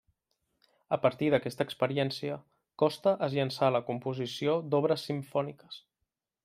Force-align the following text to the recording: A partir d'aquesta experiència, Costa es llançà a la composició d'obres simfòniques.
A 0.95 0.97
partir 1.03 1.27
d'aquesta 1.33 1.67
experiència, 1.69 2.39
Costa 2.85 3.15
es 3.29 3.37
llançà 3.41 3.69
a 3.69 3.73
la 3.77 3.83
composició 3.91 4.59
d'obres 4.73 5.09
simfòniques. 5.11 5.81